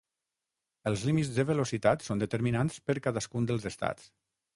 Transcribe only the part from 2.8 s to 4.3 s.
per cadascun dels estats.